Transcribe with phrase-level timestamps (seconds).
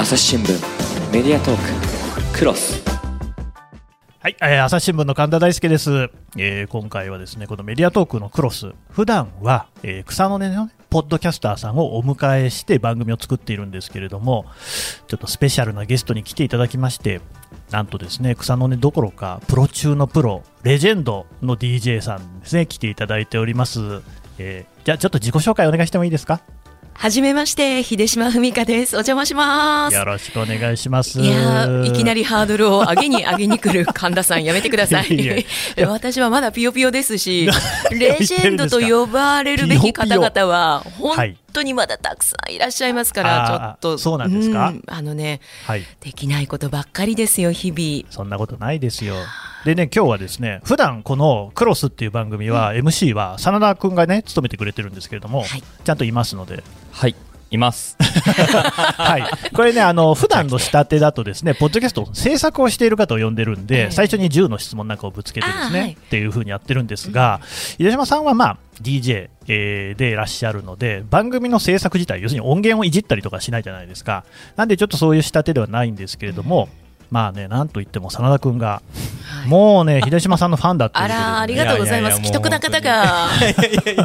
[0.00, 1.56] 朝日新聞メディアトー
[2.32, 2.82] ククロス。
[4.18, 8.72] はい、えー、朝日新聞の神田大輔です、えー今回はですねこのメディアトークのクロス。
[8.90, 14.46] 普段は、えー草の根のねポッドキャスターさんをお迎えして番組を作っているんですけれども
[15.06, 17.20] ちょっとスペシャルなゲストに来ていただきまして
[17.70, 24.02] なんとですね草の根どころかプロ中のプロレジェンドの DJ さんですね来ていただいております、
[24.38, 26.40] えーじゃあちょっと自己紹介お願いしてもいいですか？
[27.00, 28.94] はじめまして、秀島文香です。
[28.94, 29.96] お邪魔します。
[29.96, 35.06] よろしくお願いしますいやーいきなりハードルを上げに上げに来る神田さんやめてください。
[35.08, 35.46] いえ
[35.78, 37.48] い 私はまだピヨピヨですし、
[37.90, 40.84] レジェンドと呼ばれるべき方々は
[41.14, 43.98] はい本当にまだたくさんいらっしゃいますから、ちょっと。
[43.98, 44.68] そうなんですか？
[44.68, 48.12] うんあのね、はいできないことばっかりですよ、日々。
[48.14, 49.14] そんなことないですよ。
[49.64, 57.14] でね、今日はですね、普段このクロスっていう番組は、MC は真田君がね、務めてくれてるんですけれども、はいちゃんといますので、はい、
[57.50, 57.96] います。
[57.98, 67.40] はい、これね、あの普段の仕立てだとですね、ポッドキャスト制作をしている方を呼んでるんで、ええ最初に10の質問なんかをぶつけてですね、はいっていう風にやってるんですが、
[67.78, 74.24] 秀島さんはまあ DJ、えーでいらっしゃるので、番組の制作自体、要するに音源をいじったりとかしないじゃないですか。
[74.56, 76.68] なんでちょっとそういう仕立てではないんですけれども、
[77.10, 78.82] まあね、なんといっても真田君が、
[79.46, 82.16] もうね、秀島さんのファンだってね、あら、ありがとうございます。
[82.18, 83.26] 既得な方が。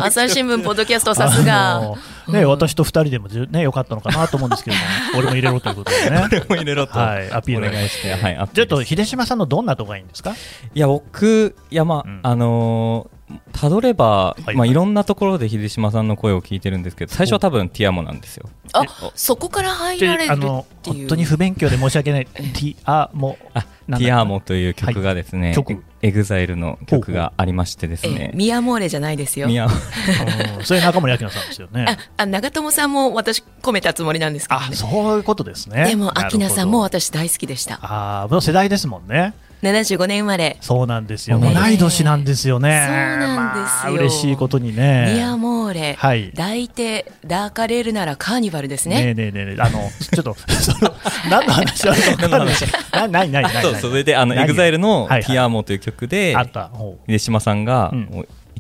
[0.02, 1.80] 朝日新聞、ポッドキャスト、さすあが。
[1.82, 1.98] の
[2.34, 4.82] ね、私と二人でもね、よかったのかなと思うんですけども、
[5.20, 6.28] 俺も入れろということでね。
[6.50, 6.98] も入れろと。
[6.98, 8.14] はいアピールお願いして。
[8.16, 10.34] はい、ちょっと秀島さんのどんなとこがいいんですか？
[10.74, 13.15] いや、僕、いや、まあ、うんあのー
[13.54, 18.48] たどれば、はいまあ、いろんなところで秀島さんの声を聞いてるんですけど、最初は多分ティアモなんですよ。
[18.74, 18.84] あ、
[19.16, 20.98] そこから入られるあのっていう。
[21.00, 29.48] 本当に不勉強で申し訳ない、ええ ティアモあ、なんだティアモという曲がですね、はい曲エグザイルの曲がありましてですえね、ミヤモーレじゃないですよ。
[29.48, 31.86] 宮うんそれ中森明菜さんですよね。
[31.90, 35.86] ああ長友さんも私込めたつもりなんですけど、あ、ね、そういうことですね。
[35.86, 39.34] でも明菜さんも私大好きでしたああ、世代ですもんね。
[39.72, 41.40] 75年生まれそうなんですよ。
[41.40, 42.84] 同い同い年なんですよね。
[42.88, 45.18] そうなんですよまあ嬉しいことにミね。
[45.18, 50.94] ヤモーレ、はい抱いてダーカレールならカーニバルですねねえねえねえあの、 ちょっと、その、
[51.30, 52.56] 何の話なのか分かんない。
[52.92, 53.64] な、ないないない。
[53.64, 56.72] そう、それで、あの、何エグザイルの Ti Amo という曲であ、った。
[57.08, 57.92] 秀島さんが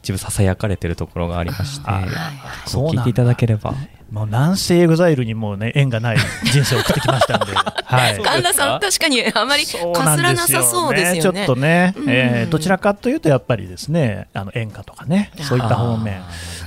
[0.05, 3.73] 一部ささやかれてるところがありまして、聞いていただければ。
[4.11, 8.21] もうなんせ EXILE にもね縁がない人生を送ってきましたんで、 はい。
[8.21, 11.39] 神田さん確かにあまりかすらなさそうですよね。
[11.45, 12.05] ちょっとね、うん。
[12.07, 16.21] えーどちらかというとやっぱりですね、あの演歌とかね、そういった方面。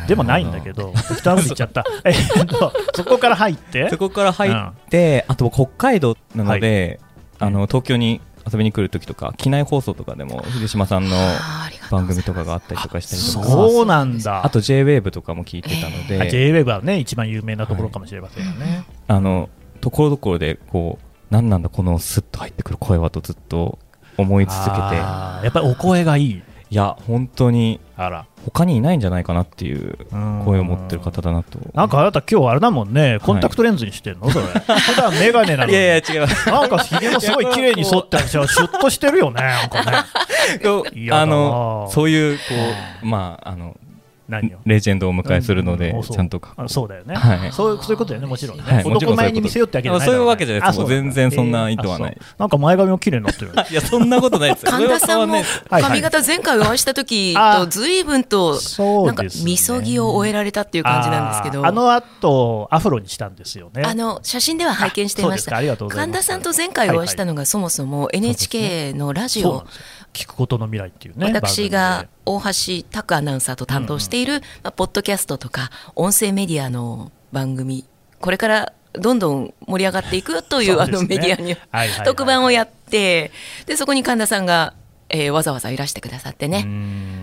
[0.08, 1.84] でもないんだけど、適当なこと言っちゃった。
[2.04, 4.54] えーっとそこから入って、そこから入っ
[4.90, 6.98] て、あと北海道なので、
[7.38, 11.16] はあの東京に遊びに来るときとか、機内放送とかでも秀島さんの
[11.90, 14.44] 番組とかがあったりとかしたりとか、そうなんだ。
[14.44, 18.84] あと J-WAVE とかも聞いてたのあで、J-WAVE はね、一番有名なところかもしれませんよね。
[19.06, 19.48] あの
[19.80, 20.98] ところどころでこ
[21.30, 23.78] う、なんなんだこのスッと入ってくる声はとずっと
[24.16, 26.42] 思い続けて、やっぱりお声がいい。
[26.70, 28.26] いや本当にあら。
[28.44, 31.58] 他にいないんじゃないかなっていううん声を持ってる方だなと。
[31.74, 34.30] なんかあなた今日あれだもんね、コンタクトレンズにしてんの？
[34.30, 34.46] それ。
[34.46, 35.72] 普段メガネなのに。
[35.74, 36.48] いやいや違います。
[36.50, 39.98] なんかひげもすごい綺麗に剃ってあるし、 シュッとしてるよね、なんかね。
[41.12, 42.42] あのそういうこ
[43.02, 43.76] うまああの。
[44.66, 47.52] レジェンドをお迎えするので、ちゃんとかあそうだよね、はい。
[47.52, 48.84] そうそういうことだよね、もちろんね、はい。
[48.84, 50.86] 男前に見せようってわけじゃないそういうわけじゃないです。
[50.86, 52.18] 全然そんな意図はない。
[52.36, 54.64] なんか前髪も綺麗になってる いやそんなことないです。
[54.64, 54.72] よ。
[54.72, 58.58] 神田さんも髪型前回お会いした時あと随分と
[59.06, 61.66] なんかみそぎを終えられたっていう感じなんですけど。
[61.66, 63.82] あの後アフロにしたんですよね。
[63.84, 65.56] あの写真では拝見していました
[65.88, 69.64] 神田さんと前回お会いしたのがそもそも NHK のラジオ
[70.18, 72.40] 聞くことの未来っていうね私が番大
[72.80, 77.84] 橋拓アナウンサーと担当している、まあ、ポッドキャストとか音声メディアの番組
[78.20, 80.90] これからどんどん盛り上がっていくというね。
[80.90, 81.56] のメディアに
[82.04, 83.30] 特番をやって
[83.66, 84.74] でそこに神田さんが、
[85.10, 86.66] えーわざわざいらしてくださってね。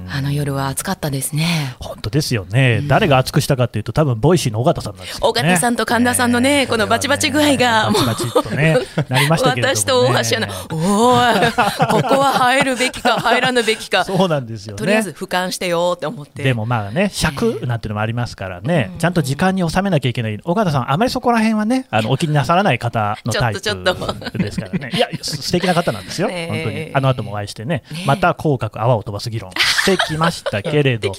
[0.07, 1.75] あの夜は暑かったですね。
[1.79, 5.29] 本当ですよね、誰が熱くしたかっていうと多分 Voicy の緒方さんなんですよね。
[5.29, 7.89] 尾形さんと神田さんのねこのバチバチ具合が。
[7.91, 8.77] もうバチバチっとね
[9.09, 11.51] なりましたけれども、ね、私と大橋アナ、おーい、
[12.01, 14.77] ここは入るべきか、入らぬべきか、そうなんですよね。
[14.77, 16.43] とりあえず俯瞰してよって思って。
[16.43, 27.83] でもまあね、尺なんていうのもありますからね、ちゃんと時間に収めなきゃいけない、尾形さん、あまりそこら辺はね、あのお気になさらない方のタイプですからね、いや、す素敵な方なんですよ、 本当に、あの後もお会いしてね、ね。
[27.91, 28.05] え。
[28.05, 31.11] また口角、泡を飛ばす議論してきましたけれど。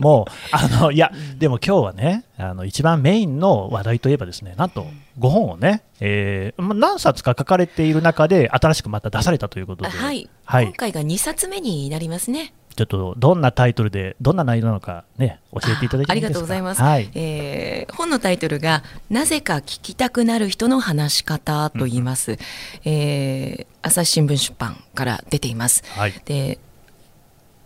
[0.00, 4.86] もう、あのいや、でも今日はね、あの一番メインの話題といえばですね、なんと
[5.18, 10.64] 5本をね、えーま何冊か書かれている中で、新しくまた出されたということで、あはい、はい。
[10.66, 12.52] 今回が2冊目になりますね。
[12.76, 17.10] ちょっとどんなタイトルで、どんな内容なのかね、教えていただいてありがとうございます、はい。
[17.14, 22.38] えー本のタイトルが「なぜか聞きたくなる人の話し方」と言います、
[22.84, 25.82] えー朝日新聞出版から出ています。
[25.96, 26.14] はい。
[26.24, 26.58] で、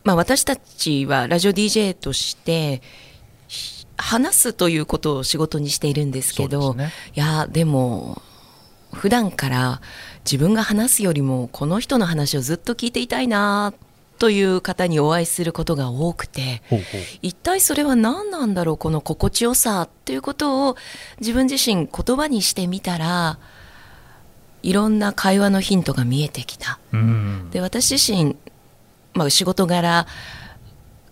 [0.04, 2.82] まあ、私たちはラジオ DJ として
[3.48, 6.92] し話すということを仕事にしているんですけどね。
[7.14, 8.22] いやでも
[8.92, 9.80] 普段から
[10.24, 13.72] 自分が話すよりもこの人の話をずっと聞いていたいな
[14.20, 16.62] という方にお会いすることが多くて
[17.22, 20.76] 一体それは何なんだろうこの心地よさっていうことを
[21.20, 23.38] 自分自身言葉にしてみたら
[24.62, 26.78] いろんな会話のヒントが見えてきた。
[26.92, 27.48] うん。
[27.50, 28.36] で私自身、
[29.14, 30.06] まあ、仕事柄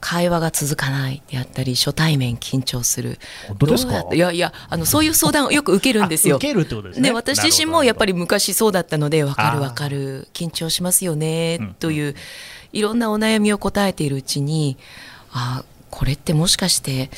[0.01, 3.19] 会話が続かないであったり初対面緊張する
[3.49, 3.93] 本当ですか？
[3.93, 7.09] どうやっていやいやあのそういう相談をよく受けるんですよあ受けるってことですね。
[7.09, 8.13] で私自身もやっぱり。
[8.13, 12.15] り昔そうだったので分かる分かる緊張しますようんねという
[12.73, 14.77] いろんなお悩みを答えているうちに
[15.33, 17.11] ああこれってもしかして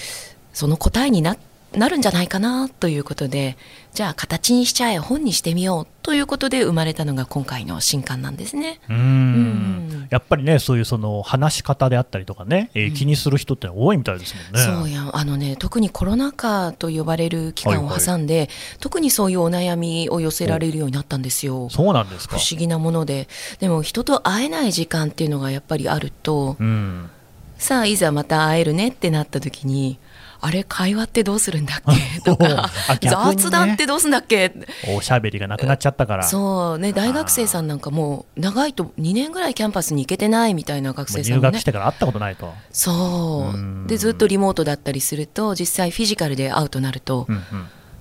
[0.53, 1.39] その答えになっ
[1.73, 3.57] なるんじゃないかなということで
[3.95, 8.81] じゃあ形にしちゃえ本にしてみようということで生まれたのが今回の新刊なんですね。
[8.89, 14.81] うんうんやっぱりね、そういうその話し方であったりとかね、えー気にする人って多いみたいですもんね。
[14.81, 18.49] そうやあのね特にコロナ禍と呼ばれる期間を挟んで、
[18.81, 21.71] 特にそういうお悩みを寄せられるようになったんですよ。
[21.71, 22.39] そうなんですか。
[22.39, 23.29] 不思議なもので
[23.61, 27.09] でも人と会えない時間っていうのがやっぱりあるとうん。
[27.57, 29.99] さあいざまた会えるねってなった時に
[30.43, 31.83] あれ会話ってどうするんだっ
[32.15, 32.21] け？
[32.23, 32.71] とか、
[33.01, 34.53] 雑談ってどうすんだっけ？
[34.89, 36.23] おしゃべりがなくなっちゃったから。
[36.25, 42.53] そうね大学生さんなんかもう長いと2年ぐらいキャンパスに行けてないみたいな学生さんもね学してから会ったことないと。
[42.73, 47.43] そううんでずっとリモートだったりすると実際フィジカルで会うとなると、うんうん。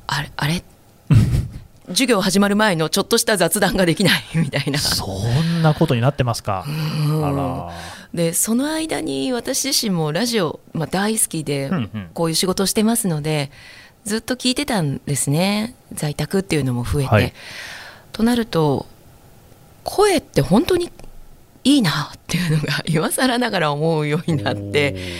[0.07, 0.63] あれあれ？
[1.89, 6.63] 授業始まる前のちょっとした雑談ができないみたいなそんなことになってますか。
[6.68, 7.74] うんあら。
[8.13, 13.51] でその間に私自身もラジオ、まあ、大好きでうんうんこういう仕事をしてますので
[14.03, 17.09] ずっと聞いてたんですね在宅っていうのも増えて。
[17.09, 17.33] はい
[18.11, 18.85] となると
[19.85, 20.91] 声って本当に
[21.63, 25.13] いいなっていうのが 今更ながら思うようになって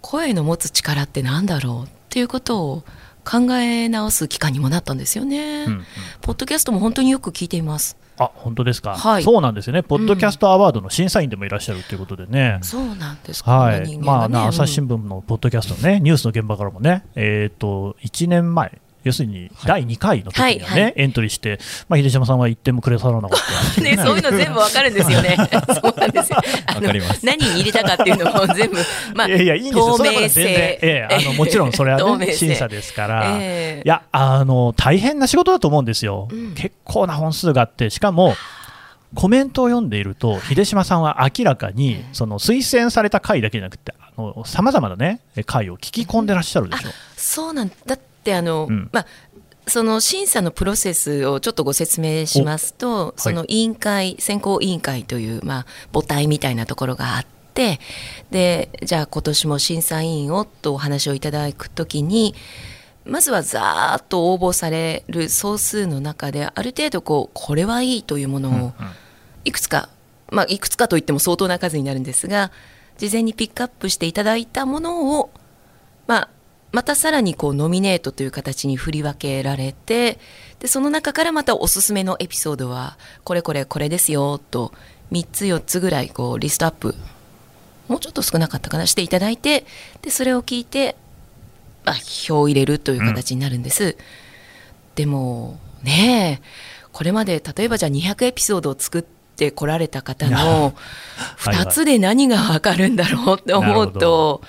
[0.00, 1.88] 声の持つ力ってなんだろう？
[1.88, 2.84] っていうことを
[3.24, 5.64] 考え直す期間にもなったんですよね。
[5.64, 5.84] うんうん
[6.20, 7.96] ポッドキャストも本当によく聞いています。
[8.18, 9.22] あ本当ですか、はい。
[9.22, 13.44] そうなんですよね、ポッドキャストアワードの審査員でもいらっしゃるということでね、そうなんです。
[13.44, 13.82] か、はい。
[13.82, 20.92] 人間まあ、朝日新うん聞のポッドキャストのね、ニュースの現場からもね、えー、と1年前、要するに第2回の時にはね、はいはい。
[20.96, 23.80] エントリーして、まあ、秀島さんは1点もくれさらなかった。
[23.80, 25.36] ね、 そういうの全部わかるんですよね。
[25.80, 26.38] そうなんですよ。
[26.66, 26.80] あ
[27.22, 28.78] 何に入れたかっていうのも全部、
[29.14, 30.42] まあ、いやいや、いいんですよ、透明性。
[30.42, 33.82] ええあの もちろんそれはね、審査ですから、ええ。
[33.84, 36.54] いやあの、大変な仕事だと思うんですよ、うん。
[36.54, 38.34] 結構な本数があって、しかも、
[39.14, 43.94] コメントを読んでいると、秀島さんは明らかに、その推薦された回だけじゃなくて、
[44.44, 46.90] さまざまなね、回を聞き込んでらっしゃるでしょ。
[47.16, 47.94] そうなんだ。
[47.94, 48.90] ってあの、うん。
[48.92, 49.06] まあ
[49.68, 57.80] その審査のプロセスをちょっとご説明しますと、その委員会、選考委員会という、まあ、母体みたいなところがあって、
[58.30, 62.36] で、じゃあ今年も審査委員をとお話をいただくときに、
[63.04, 68.72] まずはざーっと応募される総数の中で、ある程度こう、これはいいというものを、
[69.44, 69.88] いくつか、
[70.30, 72.52] まあ、いくつかといっても相当な数になるんですが、
[72.98, 75.45] 事前にピックアップしていただいたものを、まあ、
[76.76, 80.18] またさらにこうノミネートという形に振り分けられて
[80.58, 84.74] でその中からまたおすすめのエピソードはこれこれこれですよと
[85.10, 86.94] 3つ4つぐらいこうリストアップ
[87.88, 89.64] もうちょっと少なかったかなしていただいて
[90.02, 90.96] でそれを聞いて、
[91.86, 93.96] まあ、票を入れるという形になるんです。
[94.96, 96.46] でもねえ
[96.92, 104.42] これまで例えばじゃあ200エピソードを作ってこられた方のはいはい2つで何がわかるんだろうって思うなるほどと。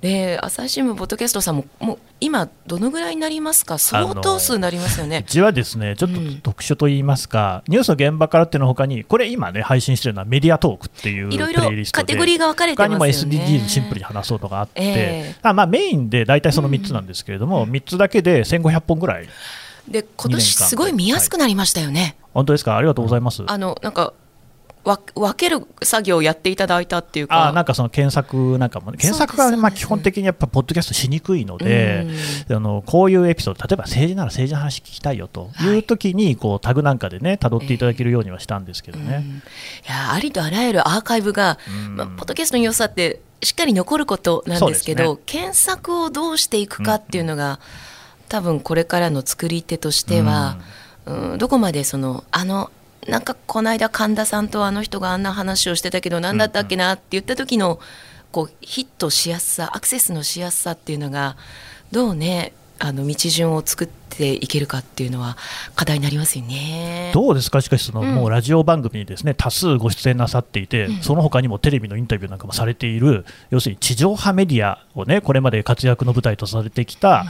[0.00, 3.78] で朝日新聞ポッドキャストさんももう今どのぐらいになりますか？
[3.78, 5.24] 相当数になりますようね。
[5.26, 11.62] ちはですね、ちょっとうん特殊と言いますか、ニュースの現場からっていうのほかに、これ今ね、配信してるのはメディアトークっていうプいろいろ。
[11.90, 13.44] カテゴリーが分かれて他にもますよね。
[13.44, 14.84] SDGs シンプルに話そうとかあって、え
[15.34, 19.28] えあまあ、メインで大体その3つなんですけれども、3つだけで1500本ぐらい、
[19.88, 22.16] で今年すごい見やすくなりましたよね。
[22.34, 23.42] 本当ですか、ありがとうございます。
[23.46, 24.12] あのなんかわ
[24.84, 27.48] 分ける作業をやっていただいたっていうか。
[27.48, 29.62] あなんかその検索なんかもね、検索がそうです。
[29.62, 32.06] まあ基本的にやっぱポッドキャストしにくいので、
[32.50, 35.78] あのこういうエピソード、例えば政治なら政治の話聞きたいよとい。
[35.78, 39.16] う時にこうタグなんかでね、辿っていただけるようにはしたんですけどね。
[39.16, 39.36] うん。
[39.36, 39.42] い
[39.88, 41.96] やありとあらゆるアーカイブが、うん。
[41.96, 47.60] まあ、ポッドキャストの良さってしっかり残ることなんですけどそうです検索をどうしていくかっていうのが、
[48.28, 50.88] 多分これからの作り手としては、うん
[51.38, 52.70] どこまでそのあの
[53.08, 57.80] なんかこの間神田さんとあの人があんな話をしてたけど何だったっけなって言った時の
[58.30, 61.36] こうヒットしやすさアクセスのしやすさっていうのが
[61.90, 65.36] どうねあの道順を作っていけるかっていうのは
[65.74, 67.10] 課題になりますよね。
[67.12, 68.14] どうですか、しかしその、うん。
[68.14, 77.24] もうラジオ番組にですね多数ご出演なさっていて、うんその他にもテレビのインタビューなんかもされている、要するに地上波メディアをね、これまで活躍の舞台とされてきた、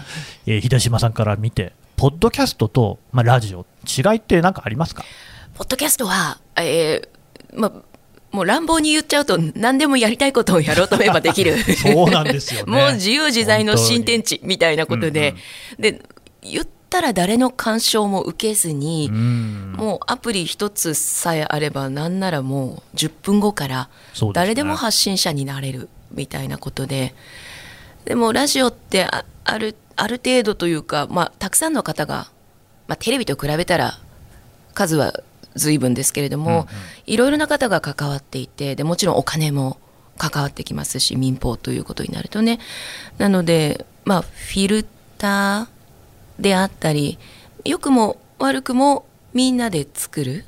[0.47, 5.03] えー秀島さんから見て、ポッドキャストと、まあ、ラジオ、違いって何かありますか？
[5.59, 7.09] ポッドキャストは、えー
[7.61, 7.73] ま
[8.31, 11.57] もう乱暴に言っちゃうと何でもやりたいことをやろうと思えばできる。
[11.59, 12.71] そうなんですよね。
[12.71, 15.35] もう自由自在の新天地みたいなことで、
[15.79, 16.03] で
[16.43, 19.75] 言ったら誰の干渉も受けずに、うん。
[19.79, 23.88] もうアプリ一つさえあればなんならもう10分後から
[24.35, 27.15] 誰でも発信者になれるみたいなことで。
[28.05, 32.29] でもラジオってああるある程度というか、まあ、たくさんの方が、
[32.87, 33.99] まあ、テレビと比べたら
[34.75, 35.12] 数は
[35.57, 36.67] 随分ですけれども、
[37.07, 39.78] いろいろな方が関わっていてでもちろんお金も
[40.19, 42.59] 関わってきますし民放ということになるとね。
[43.19, 44.87] なのでまあフィル
[45.17, 47.19] ターであったり
[47.64, 50.45] 良くも悪くもみんなで作る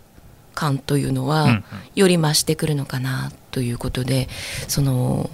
[0.54, 1.64] 感というのは、うんうん。
[1.94, 4.28] より増してくるのかなということで
[4.68, 5.30] その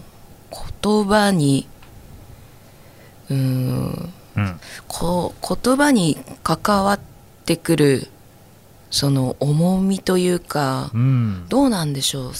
[0.82, 1.68] 言葉に
[3.30, 4.61] うーんうん。
[4.88, 7.00] こ言葉に関わっ
[7.44, 8.08] てくる
[8.90, 11.47] その重みというかうん。
[11.49, 12.33] どうなんでしょう？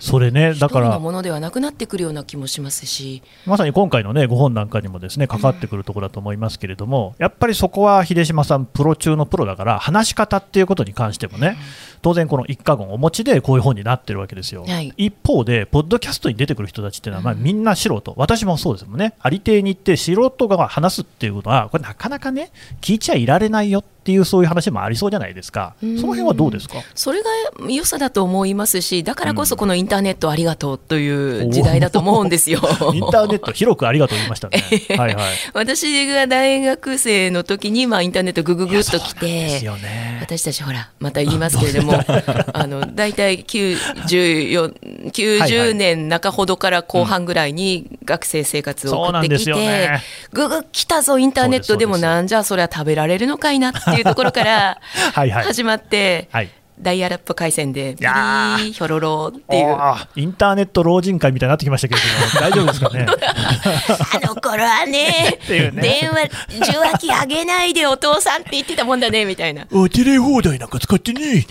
[0.00, 0.98] それね、だから。
[0.98, 3.22] ものではなくなってくるような気もしますし。
[3.46, 11.56] まさに今回の、ね、ご本なんかにもですね関わってくるところだと思いますけれども、やっぱりそこは秀島さん、プロ中のプロだから、話し方っていうことに関してもね、
[12.02, 14.66] 当然、この一家言お持ちでこういう本になってるわけですよ。
[14.66, 14.92] はい。
[14.98, 22.50] 一方で、ポッドキャストに出てくる人たちっていうのは、まあ、みんな素人、私もそうですもんね、ありていに行って、素人が話すっていうのは、これ、なかなかね、
[22.82, 25.96] 聞いちゃいられないよっていう、そういう話もありそうじゃないですか、そうん。
[25.96, 26.76] の辺はどうですか？
[26.94, 27.30] それが
[27.68, 31.08] 良さだと思いますしだからこそこのインターネットありがとうとい
[31.46, 32.60] う時代だと思うんですよ。
[32.92, 34.62] インターネット、広くありがとう言いましたね。
[34.96, 35.24] はいはい。
[35.54, 40.18] 私が大学生の時に、まあ、インターネットぐぐぐっと来いやそうなんですてよね。
[40.22, 41.94] 私たちほらまた言いますけれども
[42.52, 44.74] あの大体94
[45.10, 54.78] 90年中ほどから後半ぐらいに学生生活を送ってきて、よねぐぐ来たぞインターネットでもなんじゃそれは食べられるのかいなっていうところから
[55.12, 59.76] はいはい始まって、はいダイヤルアップ回線でビリやーーヒョロロっていう。
[60.16, 63.06] インターネット老人会みたいになってきましたけれども、大丈夫ですかね？
[64.24, 66.24] あの頃はねね電話
[66.68, 71.46] 受話器あげないでお父さんって言ってたもんだねみたいなあテレ放題なんか使ってね。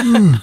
[0.00, 0.42] うん。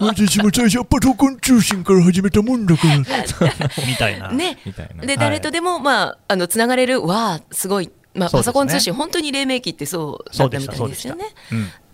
[0.00, 2.98] 私も最初はパソコン通信から始めたもんだから。
[3.86, 4.30] みたいな。
[4.30, 11.26] ねみたいなではい誰とでもまああのつながれるわあすごい、まあ、パソコン通信本当に黎明期ってそうだったみたいですよね。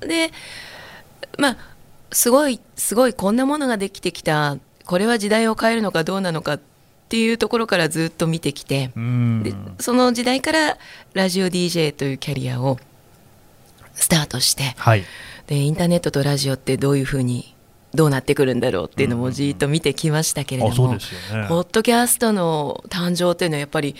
[0.03, 0.09] うん。
[0.09, 0.31] で
[1.39, 1.57] まあ
[2.13, 6.61] すごいすごいこんなものができてきたこれは時代を変えるのかどうなのかっ
[7.09, 10.79] ていうところからずっと見てきて、うんでその時代から
[11.13, 12.79] ラジオ DJ というキャリアを
[13.95, 15.05] スタートしてはい。
[15.47, 17.54] でインターネットとラジオってどういうふうに
[17.95, 20.75] どうなってくるんだろうっていうのもじっと見てきましたけれども。
[21.49, 23.95] ポッドキャストの誕生っていうのはやっぱり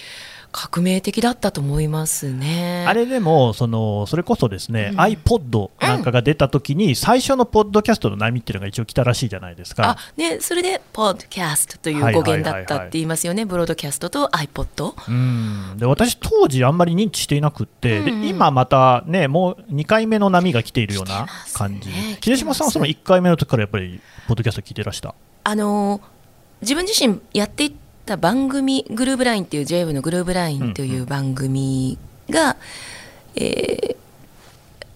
[0.57, 2.85] 革命的だったと思いますね。
[2.87, 5.01] あれでもそのそれこそですね、うん。
[5.01, 9.91] iPod なんかが出た時に最初のポッドキャストの波っていうのが一応来たらしいじゃないですか。
[9.91, 9.97] あ。
[10.17, 14.95] ね、それでポッドキャストという語源だったって言いますよね、ブロードキャストと iPod？
[15.09, 15.77] うん。
[15.77, 18.09] で私、当時あんまり認知していなくって、うん。
[18.09, 22.19] うんで今またね、もう2回目の波が来ているような感じ、ね。
[22.23, 25.17] 秀島さんはその1回目の時からやっぱり、ポッドキャスト聞いてらした？
[25.43, 26.15] あのー
[26.61, 27.73] 自分自身やっていっ
[28.05, 31.99] た番組グルーブラインっていう JWEB のグルーブラインという番組
[32.31, 32.57] が、
[33.37, 33.97] えー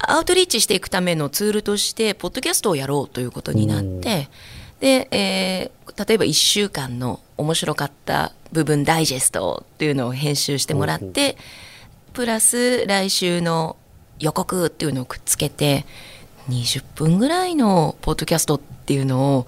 [0.01, 4.29] アウトリーチしていくためのツールとしてポッドキャストをやろうということになって
[4.81, 11.37] で、えー例えば1週間の面白かった部分ダイジェストっていうのを編集してもらって
[12.13, 13.77] プラス来週の
[14.21, 15.85] 予告っていうのをくっつけて
[16.49, 19.47] 20分ぐらいのポッドキャストっていうのを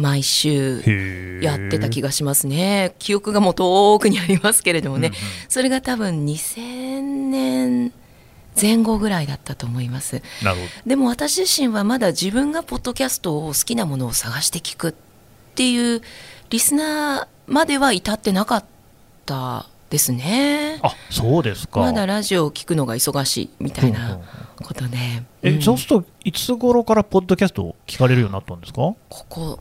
[0.00, 2.94] 毎週やってた気ががしますね。
[2.98, 5.12] 記憶がもう遠くにありますけれどもね、
[5.48, 7.92] それが多分2000年
[8.60, 10.22] 前後ぐらいだったと思います。
[10.42, 14.94] なるほでも私自身はまだ自分がポッドキャストを好きなものを探して聞くっ
[15.54, 16.02] ていう
[16.50, 18.64] リスナーまでは至ってなかっ
[19.26, 20.78] たですね。
[20.82, 21.80] ど、あそうですか。
[21.80, 24.20] まだラジオを聞くのが忙しいみたいな
[24.62, 24.96] ことで、
[25.42, 25.62] えうん。
[25.62, 28.78] そうすると、いつ頃からポッドキャストを聞かれるようになったんですか？
[28.78, 28.96] こ
[29.28, 29.60] こ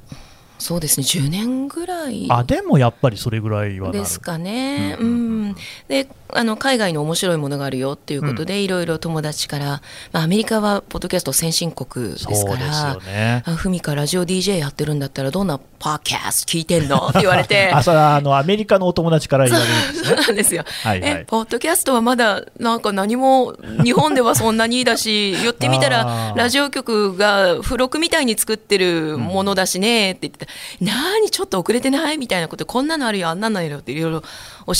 [0.60, 2.28] そうですね10年ぐらい。
[2.30, 4.98] あでもやっぱりそれぐらいはですかね。
[5.00, 5.56] ううんん、
[5.88, 12.98] であの海外の面白いものがあるよっていうことで、いろいろ友達から、まあ、アメリカはポッドキャスト先進国ですから
[13.46, 17.08] あふみかラジオ DJ やってるんだったらどんなパーキャスト聞いてんの？
[17.08, 17.72] っ て言われて。
[17.72, 20.66] あそれはあのアメリカのお友達から言われるんですそうねなんですよ。
[20.84, 21.10] はいはい。
[21.22, 26.36] え、ポッドキャストはまだなんか何も日本ではそんなにだし、寄ってみたあらー。
[26.36, 30.48] ラジオ局が付録みたいに作ってるものだしねって言って
[30.80, 30.86] た。
[30.86, 32.18] なにちょっと遅れてない？
[32.18, 34.28] みたいなこと、こんなのあるよ、あんなのあるよっていろいろ教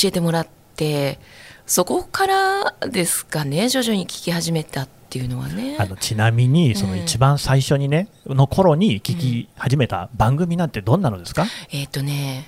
[0.04, 1.18] えてもらって、
[1.66, 5.76] そこからですかね、徐々に聞き始めたっていうのはね。
[5.78, 12.46] あのちなみにその一番最初にね、の頃に聞き始めた番組なんてどんなのですか、えっ、とね、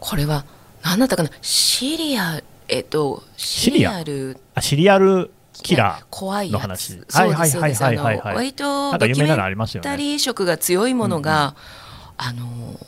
[0.00, 0.44] これは
[0.82, 4.02] 何だったかな、シリア、えっ、と、シリア？
[4.04, 4.38] ル。
[4.54, 7.00] あシリアルキラ怖いの話。
[7.12, 8.34] はいはいはいはいはいはい。
[8.34, 9.14] の割とドますよね。
[9.14, 11.54] キュメンタリー色が強いものが、
[12.22, 12.78] あの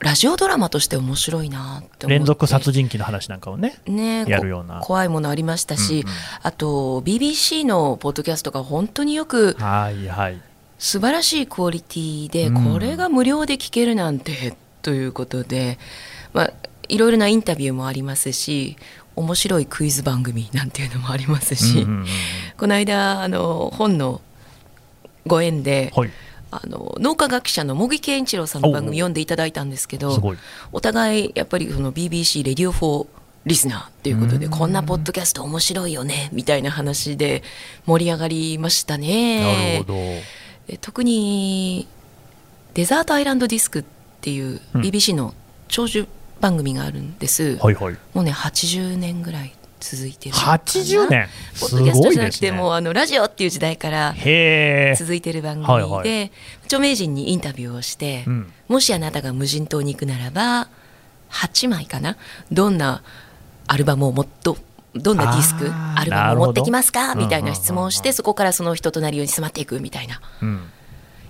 [0.00, 4.80] ラジオドラマとして面白いなって連続殺人鬼の話なんかをねねやるような。
[4.80, 6.14] こ怖いものありましたし、うんうん。
[6.42, 10.40] あと BBC のポッドキャストが本当によくはいはい。
[10.78, 12.72] 素晴らしいクオリティで、うん。
[12.72, 15.78] これが無料で聞けるなんてということで、
[16.32, 16.52] まあ、
[16.88, 18.76] いろいろなインタビューもありますし
[19.14, 22.06] 面白いクイズ番組なんていうのもありますし、うんうんうん。
[22.56, 24.20] この間あの本の
[25.26, 26.10] ご縁で、はい
[26.50, 30.36] あの脳科学者の茂木健一郎さんの番組読んでいただいたんですけど
[30.72, 33.06] お互いやっぱりその BBC レディオ4
[33.46, 37.42] リスナーっていうことでこんなポッドキャスト面白いよねみたいな話で
[37.86, 39.40] 盛り上がりましたね。
[39.40, 39.94] なるほど、
[40.66, 41.88] で特に
[42.74, 43.84] デザートアイランドディスクっ
[44.20, 44.82] ていううん。
[44.82, 45.34] BBC の
[45.68, 46.06] 長寿
[46.40, 47.96] 番組があるんです、はいはい。
[48.14, 50.58] もうね80年ぐらい続いてるのかな。
[50.58, 51.28] 80年。
[51.54, 54.14] すポッドキャストじゃなくてもうあのラジオっていう時代から
[54.96, 56.32] 続いてる番組で、はいはい。
[56.64, 58.52] 著名人にインタビューをして、うん。
[58.68, 60.68] もしあなたが無人島に行くならば
[61.30, 62.16] 8枚かな？
[62.50, 63.02] どんな
[63.66, 64.56] アルバムをもっと
[64.94, 67.14] どんなディスクアルバムを持ってきますか？
[67.14, 70.20] みたいな質問をしてそこからその人となるように迫っていくみたいな。
[70.42, 70.62] うん、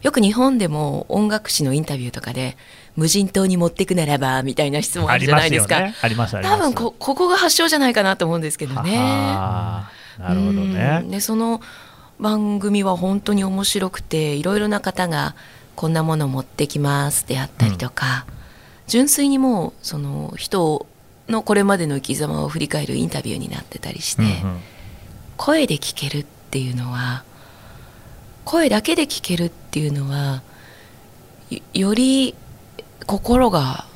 [0.02, 2.56] よく日本でも音楽誌のインタビューとかで
[2.98, 5.76] 無人島に持ってくならばみたいな質問あるじゃないですか。
[6.02, 6.48] ありますよね。
[6.48, 8.98] 多分こここが発祥じゃないかなと思うんですけどね。
[8.98, 9.86] は
[10.18, 11.02] はなるほどね。
[11.04, 11.10] うん。
[11.12, 11.60] でその
[12.18, 15.36] 番組は本当に面白くていろいろな方が
[15.76, 18.26] こんなもの持ってきますであったりとか、
[18.88, 20.88] 純粋にもうその人
[21.28, 24.60] のこれまでの生き様を振り返るインタビューになってたりして、うんうん。
[25.36, 27.22] 声で聞けるっていうのは
[28.44, 30.42] 声だけで聞けるっていうのは
[31.48, 32.34] よより
[33.08, 33.86] 心が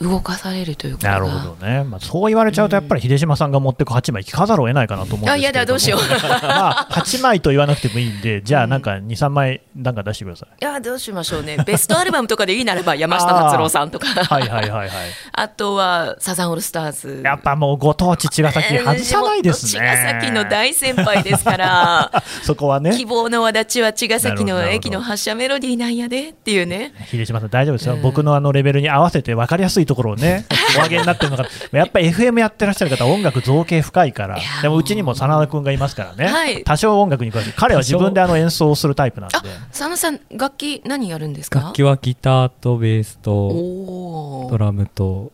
[0.00, 5.32] 動かされるというかなるほどね、まあ、そう言われちゃうとやっぱり秀島さんが持ってく8枚聞かざるを得ないかなと思うんですけれども。
[5.32, 6.00] あいやだどうしよう。
[6.46, 11.56] まあ8枚と言わなくてもいいんで じゃあなんか23枚なんか出してください、いやどうしましょうね。
[11.66, 14.06] ベストアルバムとかでいいならば山下達郎さんとか。
[14.08, 14.88] はいはいはいはい。
[15.32, 17.22] あとはサザンオールスターズ。
[17.24, 22.22] やっぱもうご当地茅ヶ崎外さないですね、茅ヶ崎の大先輩ですから。
[22.42, 22.96] そこはね。
[22.96, 26.92] 希望の輪立ちは茅ヶ崎の駅の発車メロディーなんやでっていうね。
[27.10, 28.02] 秀島さん大丈夫ですよ、うん。
[28.02, 30.46] 僕のあのレベルに合わせて分かりやすいところをね
[30.78, 34.38] お上げになってるのがやっぱり FM やってらっしゃる方は音楽造形深いから。
[34.62, 36.62] でもうちにも真田君がいますからね、はい。
[36.62, 37.52] 多少音楽に詳しい。
[37.56, 39.36] 彼は自分であの演奏をするタイプなんで。
[39.36, 41.60] あ佐野さん楽器何やるんですか？
[41.60, 45.32] 楽器はギターとベースとドラムと。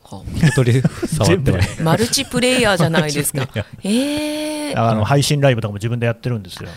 [1.81, 3.47] マルチプレイヤーじゃないですか。
[3.83, 6.69] えー、あの配信ライブとかも自分でやってるんですよ。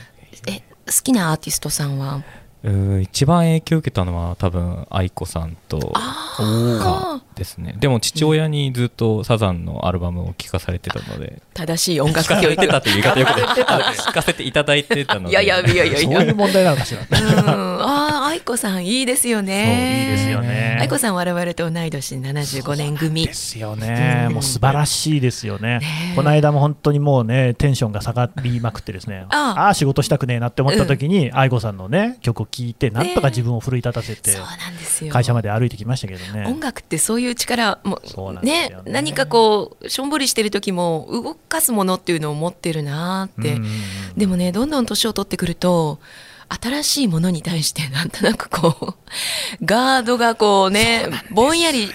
[0.48, 2.22] え好きなアーティストさんは？
[2.64, 7.76] うーん一番影響を受けたのは多分愛子さんとあかですね。
[7.80, 11.42] でも父親にずっとサザンのアルバムを聴かされてたので。
[11.54, 12.56] 正しい音楽聴か教育。
[12.56, 16.24] されてたという言い方よくない聴かせていただいてたのでいやいやいやいやそういや。
[16.24, 19.64] いう問題なのかしらうん、ああ愛子さんいいですよね。
[19.66, 20.78] そういいですよね。
[20.80, 23.26] 愛子さん我々と同い年75年組。
[23.26, 26.16] ですよね、うんもう素晴らしいですよね、ねえ。
[26.16, 29.26] この間も本当にもうね、テンションが下がりまくって、ですね。
[29.30, 34.32] ああああ、仕事したくねえなって思った時に、愛子さんのね、曲を聴いて、なんとか自分を奮い立たせて、
[35.10, 36.46] 会社まで歩いてきましたけどね。
[36.48, 38.92] 音楽ってそういう力もそうなんですよね。
[38.92, 43.62] 何かこうしょんぼりしてる時も動かすものっていうのを持ってるなーって、
[44.18, 46.00] でもねどんどん年を取ってくると
[46.50, 48.96] 新しいものに対してなんとなくこう
[49.64, 51.90] ガードがこうねぼんやり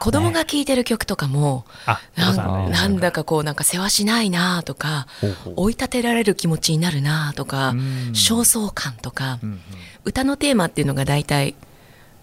[0.00, 5.06] 子供が聴いてる曲とかも、ねなんだかこうなんか世話しないなとか
[5.56, 7.78] 追い立てられる気持ちになるなとかうん。
[8.12, 9.60] 焦燥感とかうんうん。
[10.04, 11.54] 歌のテーマっていうのが大体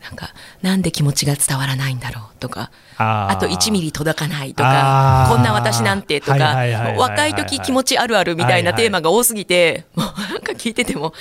[0.04, 11.14] なんかなんで気持ちが伝わらないんだろうとかあと1ミリ届かないとかこんな私なんてとはいか若い時気持ちあるあるみたいなテーマが多すぎてもうなんか聞いてても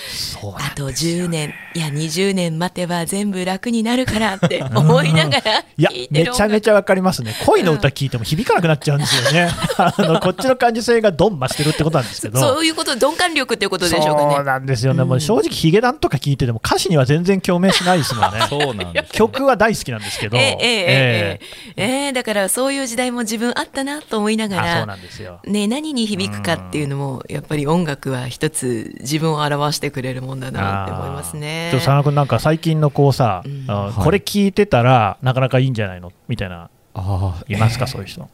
[0.56, 7.34] あと10年いや20年待てば全部楽になるからって思いながらいや聞いてるめちゃめちゃわかりますね。
[7.46, 9.50] 恋の歌聞いても響かなくなっちゃうんですよね。
[9.78, 12.40] あのこっちの感受性がドン増してるってことなんですけど。
[12.40, 14.44] そういうこと鈍感力っていうことでしょうそうかね。
[14.44, 18.40] なんですよね、もう正直ヒゲダンとか聞いてても歌詞には全然共鳴しないですもんね。
[18.48, 19.08] そうなんです、ね。
[19.12, 20.56] 曲は大好きなんですけど、ええ。
[20.60, 25.40] ええええええだからそういう時代も自分あったなと思いながあそうらなんですよ。
[25.44, 31.68] ね、何に響くかっていうのもやっぱり音楽は一つ自分を表してくれるもんだなって思いますね。
[31.72, 31.78] ちょ。
[31.78, 33.66] 佐野君なんか最近のこうさ、うん。
[33.92, 36.12] これ聞いてたらなかなかいいんじゃないの？
[36.28, 36.70] みたいな。
[36.94, 38.28] ああ、いますか、そういう人。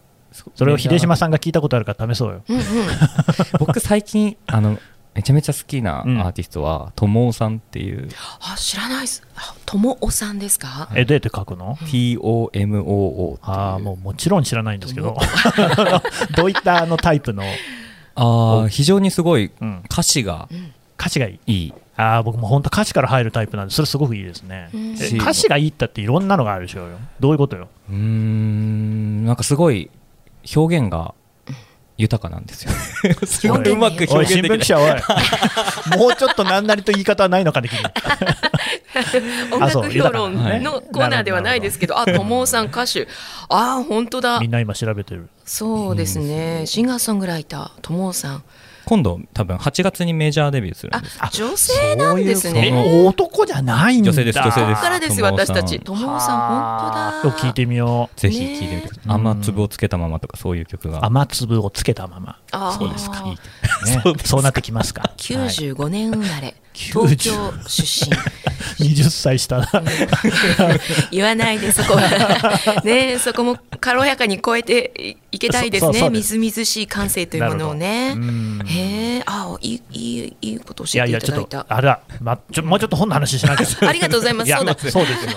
[0.55, 2.43] それを秀島さんが聞いたことあるから試そうよ。
[2.49, 2.63] うんうん、
[3.59, 4.79] 僕最近、あの、
[5.17, 6.21] めちゃめちゃ好きなアうん。
[6.21, 8.09] ーティストは、ともおさんっていう、
[8.41, 9.23] あ知らないです。
[9.35, 10.89] あともおさんですか？
[10.95, 13.39] えどうやって書くの？TOMOO。
[13.43, 15.17] ああもうもちろん知らないんですけど。
[16.37, 17.43] どういったあのタイプの、
[18.15, 20.49] ああ、非常にすごいうん、歌詞が
[20.99, 21.53] 歌詞がいい。
[21.53, 21.75] いい。
[21.99, 24.69] ああ僕も本当歌詞から入るタイプなんでそれすごくいいですね、
[25.19, 26.99] 歌詞がいいったっていろんなのがあるでしょうよ。
[27.21, 27.69] どういうことよ？
[27.89, 29.89] うーん、なんかすごい
[30.55, 31.15] 表現が
[31.99, 32.73] 豊かなんですよ。
[33.27, 34.59] すごいうまくおい新表現できない。
[34.59, 37.79] 聞記者おい もうちょっと何なりと言い方はないのかね君
[39.53, 43.09] 音あそう楽評論のコーナーではないですけど、あともおさん歌手。
[43.49, 44.51] あ本当だみん。
[44.51, 46.65] な今調べてるそうですね。
[46.67, 48.43] シンガーソングライターともおさん。
[48.87, 51.19] 今度、多分8月にメジャーデビューするんあです。
[51.33, 52.69] 女性なんですそうね。
[52.69, 54.13] いうえ男じゃないんだ。
[54.13, 54.81] 女性です女性です。
[54.81, 55.81] からです私たち。
[55.81, 57.21] ともおさん本当だ。
[57.25, 58.21] 今日聞いてみよう。
[58.21, 59.09] ぜひ聴いてみてください。
[59.09, 61.05] ね雨粒をつけたままとかそういう曲が。
[61.05, 62.39] 雨粒をつけたまま、
[62.79, 63.39] そうですか、いいね、
[64.25, 65.03] そうなってきますか。
[65.03, 67.33] はい95年生まれ、90東京
[67.67, 68.17] 出身。
[68.79, 69.71] 20歳下だ
[71.11, 72.83] 言わないでそこは。
[72.85, 76.11] ねそこも軽やかに超えていけたいですね。
[76.11, 78.17] みずみずしい感性というものをね。
[78.67, 83.89] へえあいいいいいいことい教えていやいやちょっただいたとあら、ま、ちょもうちょっと本の話しなきゃ。
[83.89, 84.51] ありがとうございます。
[84.51, 84.77] やそうだ。
[84.79, 85.33] そうですよ。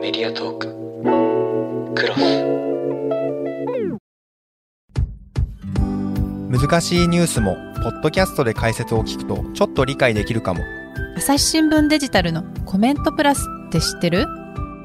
[0.00, 0.66] メディアトーク。
[1.94, 2.58] クロス。
[6.50, 10.60] 難しいニュースもポッドキャストで解説を聞くとちょっと理解できるかも。
[11.16, 14.26] 朝日新聞デジタルのコメントプラスって知ってる？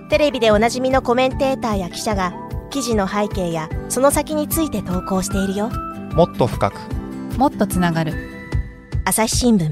[0.09, 2.33] テレビでおなじみのコメンテーターや記者が
[2.69, 5.69] 記事の背景やその先について投稿しているよ。
[6.13, 6.79] もっと深く。
[7.37, 8.13] もっとつながる。
[9.05, 9.71] 朝日新聞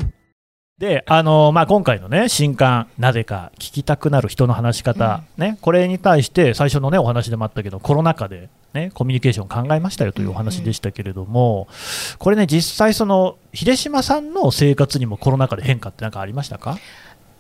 [0.82, 11.68] で、あのまあ、今回のね、新刊、なぜか聞きたくなる人の話し方、ね、これに対して、最初のね、お話でもあったけど、コロナ禍で、ね、コミュニケーション考えましたよというお話でしたけれども、
[12.18, 16.80] これね、実際、その秀島さんの生活にもコロナ禍で変化って何かありましたか？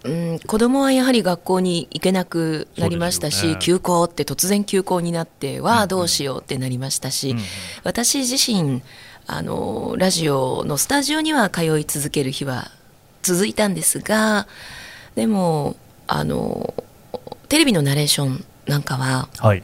[0.04, 3.58] うん、子供はやはり学校に行けなくなりましたし、ね。
[3.60, 7.39] 休校って突然休校になってはどうしようってなりましたし、うん。
[7.84, 8.84] 私自身
[9.25, 12.69] あのラジオのスタジオには通い続ける日は
[13.21, 14.47] 続いたんですが
[15.15, 15.75] でも
[16.07, 16.73] あの
[17.49, 19.63] テレビのナレーションなんかははい、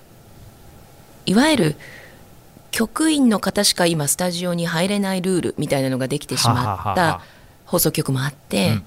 [1.25, 1.75] いわゆる
[2.71, 7.21] 局員の方しか今スタジオに入れないルールみたいなのができてしまった
[7.65, 8.85] 放送局もあって、うん。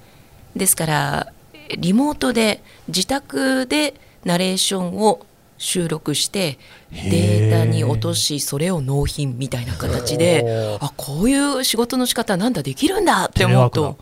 [0.55, 1.33] ですから
[1.77, 5.25] リモートで自宅でナレーションを
[5.61, 6.57] 収録して
[6.91, 13.99] データに落としそれを納品みたいな形であこういう仕事の仕方なんだできるんだって思うと。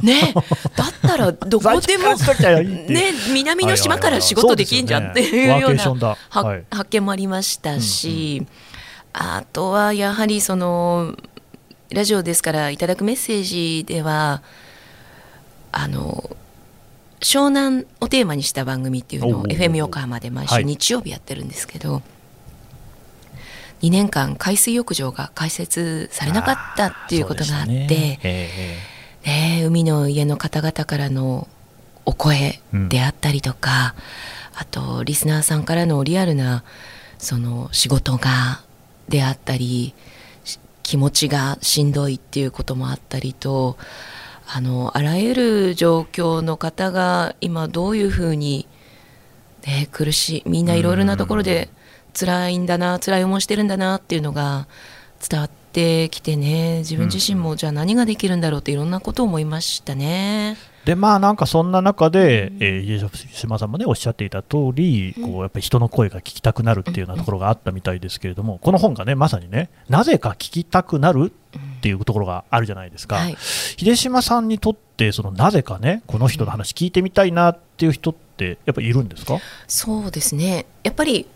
[0.00, 0.32] ね。
[0.74, 2.14] だったらどこでも
[2.88, 6.16] ね南の島から仕事できんじゃんっていうような
[6.70, 8.46] 発見もありましたし、
[9.12, 11.14] あとはやはりその
[11.90, 14.42] ラジオですからいただくメッセージでは
[15.72, 16.34] あの
[17.22, 20.62] 湘南をテーマにした番組っていうのを FM 横浜で毎はい。
[20.62, 22.02] 週日曜日やってるんですけど、
[23.80, 28.20] 2年間海水浴場が開設されなかったっていうことがあって、ね。
[28.22, 28.50] え
[29.24, 31.46] えね、海の家の方々からの
[32.04, 33.94] お声であったりとか、
[34.54, 36.64] あとリスナーさんからのリアルな
[37.18, 38.62] その仕事が
[39.08, 39.94] であったり
[40.44, 43.78] し気持ちがしんどいっていうこともあったりと
[44.54, 48.68] あのあらゆる状況の方が今どういうふうに、
[49.66, 51.70] ね、苦しいみんないろいろなところで
[52.12, 54.68] 辛いんだな辛い思いしてるんだなっていうのが
[55.26, 56.78] 伝わっってきてね。
[56.80, 60.58] 自分自身もじゃあ何ができるんだろうっていろんなことを思いましたね。
[60.84, 62.98] でまあなんかそんな中で、えー、家
[63.32, 71.32] 島さんもねおっしゃっていた通り、こうやっぱり人の声が聞きたくなるっていうようなところがあったみたいですけれども、この本がねまさにねなぜか聞きたくなる
[71.82, 73.36] っていうところがあるじゃないですか、はい。
[73.40, 80.66] 秀島さんにとってそのなぜかねこの人の話聞いてみたいなっていう人ってやっぱりいるんですか、そうですね。
[80.84, 81.26] やっぱり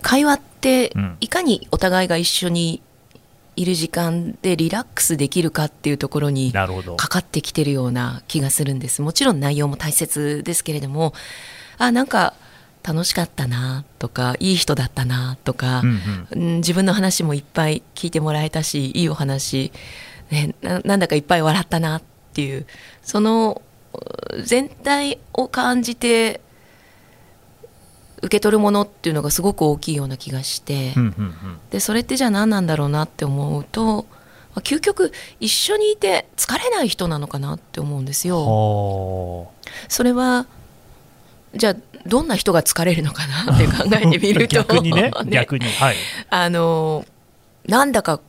[0.00, 1.16] 会話ってうん。
[1.20, 2.80] いかにお互いが一緒に
[3.54, 9.02] いる時間でリラックスできるかっていうところにかかってきてるような気がするんです。
[9.02, 11.12] もちろん内容も大切ですけれども
[11.76, 12.32] あなんか
[12.82, 16.00] 楽しかったなとかいい人だったなとか、うん
[16.32, 16.42] うん。
[16.42, 19.72] うん自分の話もいっぱい聞いてもらえたしいいお話、
[20.30, 22.66] ね、ななんだかいっぱい笑ったなっていう
[23.02, 23.62] その
[24.32, 26.40] う全体を感じて
[28.18, 31.34] 受け取るものっていうのがすごく大きいような気がして、うんうんうん。
[31.70, 34.06] でそれってじゃあ何なんだろうなって思うと、
[34.54, 38.38] まあ究極一緒にいて疲れない人なのかなって思うんですよ。
[38.38, 39.46] は
[39.88, 40.46] それは
[41.54, 44.56] じゃあどんな人が疲れるのかなって考えてみると。
[44.56, 45.66] 逆にね 逆に。
[45.66, 45.96] はい。
[46.30, 47.06] あの
[47.66, 48.20] なんだか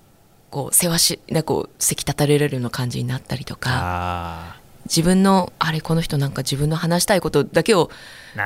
[0.50, 3.70] こう世話しなこうせき立たれるような感じになったりとか。
[3.74, 4.56] あ
[4.86, 7.90] 自分のあれこの人なんか自分の話したいことだけを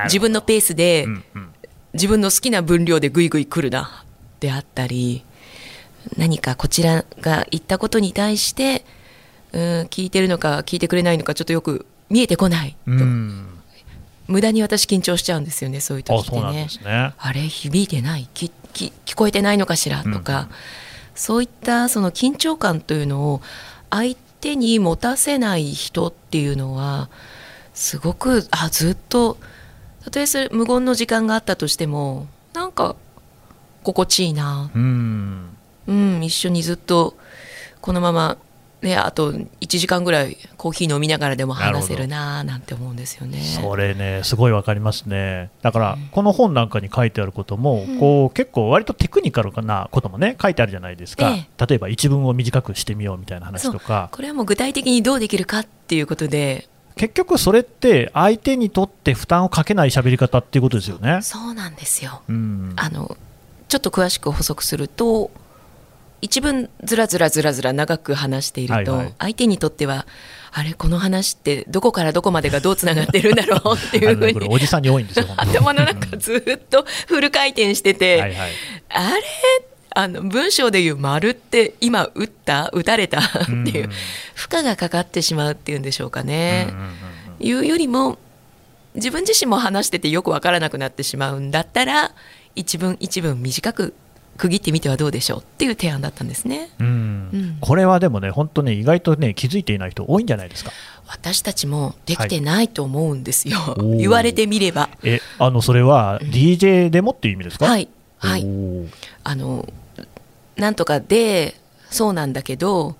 [0.04, 1.48] 自分のペースで、うんうん。
[1.94, 4.04] 自分の好きな分量でぐいぐい来るな
[4.40, 5.24] であったり。
[6.16, 8.84] 何かこちらが言ったことに対して
[9.52, 9.60] うん
[9.90, 13.57] 聞いてるのか聞いてくれないのかちょっとよく見えてこない、うん
[14.28, 16.64] 無駄に私緊張しちゃうんですよねそういう時ってね。
[16.64, 17.14] ですね。
[17.18, 18.28] あれ響いてない？
[18.32, 20.04] きき聞こえてないのかしら？
[20.04, 20.48] とか、
[21.14, 23.40] そういったその緊張感というのを
[23.90, 27.08] 相手に持たせない人っていうのは
[27.74, 29.38] すごくあずっと
[30.04, 32.94] たとえそれ無言の時間があったとしてもなんか
[33.82, 35.56] 心地いいな、うん。
[35.86, 37.16] うん、一緒にずっと
[37.80, 38.36] このまま、
[38.80, 39.46] ね、あと1
[39.78, 43.40] 時間ぐらいコーヒー飲みながらでも話せるななんて思うんですよね。
[43.40, 45.50] それね、すごいわかりますね。
[45.62, 51.28] だから、この本なんかに書いてあることも、こう結構割とテクニカルなこともね、書いてあるじゃないですか。
[51.30, 61.20] え例えば一文を短くしてみようみたいな話とか、これはもう具体的にどうできるかっていうことで結局それって相手にとって負担をかけない喋り方っていうことですよね。
[61.22, 62.22] そうなんですよ。
[62.28, 62.72] うん。
[62.76, 63.16] あの
[63.68, 65.30] ちょっと詳しく補足すると
[66.20, 69.14] 一文ずらずらずらずら長く話していると、はいはい。
[69.18, 70.06] 相手にとっては
[70.50, 78.50] あれこの話ってどこからどこまでがどうつながってるんだろうっていうふうにおじさんに多いんですよ、頭の中ずっとフル回転してて、はいはい。
[78.90, 79.22] あれ？
[79.90, 82.70] あの文章でいう「丸って今打った？
[82.72, 83.20] 打たれた？
[83.20, 83.90] っていううん。
[84.34, 86.68] 負荷がかかってしまうっていうんでしょうかね。
[87.40, 88.18] いうよりも
[88.94, 92.12] 自分自身も話しててよくわからなくなってしまうんだったら
[92.54, 93.94] 一文一文短く
[94.38, 96.70] 区切ってみてはどうでしょうっていう提案だったんですね。
[96.78, 96.86] うん。
[96.86, 97.58] うん。
[97.60, 100.70] これはでもね、本当ね、意外とね、気づいていない人多いんじゃないですか？
[101.08, 103.96] 私たちもできてないと思うんですよ、おー。
[103.98, 104.88] 言われてみれば。
[105.02, 107.66] え、あの、それは DJ でもっていう意味ですか？
[107.66, 108.44] はい、はい。
[108.44, 108.88] お、ー。
[109.24, 109.68] あの
[110.56, 111.54] なんとかで
[111.90, 112.96] そうなんだけど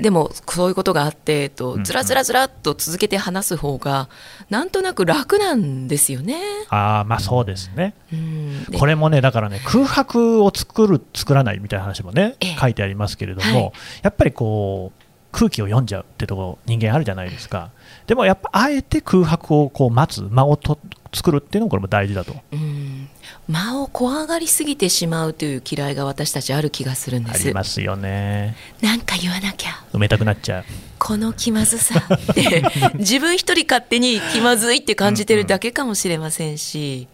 [0.00, 4.08] でもそういうことがあってとうんずらずらずらっと続けて話す方が
[4.48, 6.40] なんとなく楽なんですよね。
[6.68, 7.94] ああ、まあそうですね。
[8.12, 14.99] うん、でこれもね、だからね、空白を作る、作らないみたいな話もねええ、書いてありますけれども、はいやっぱりこう、
[15.32, 17.70] 空気を読んじゃうってところ、人間あるじゃないですか。
[18.06, 20.78] でもやっぱ、あえて空白をこう待つ、間をと
[21.12, 22.34] 作るっていうのもこれも大事だと。
[22.52, 23.08] うん
[23.48, 28.56] 間を怖がりすぎてしまうという嫌いが私たちある気がするんであすりますよね。
[28.80, 30.64] なんか言わなきゃ埋めたくなっちゃう。
[30.98, 32.62] この気まずさって
[32.94, 37.08] 自分一人勝手に気まずいって感じてるだけかもしれませんし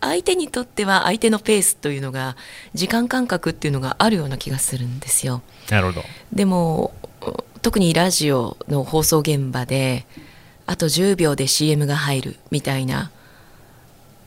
[0.00, 2.36] 相手にとっては相手のペースというのが
[2.72, 5.42] 時間感覚っていうのがあるような気がするんですよ。
[5.70, 6.04] なるほど。
[6.32, 6.92] でも
[7.62, 10.06] 特にラジオの放送現場で
[10.66, 13.10] あと10秒で CM が入るみたいな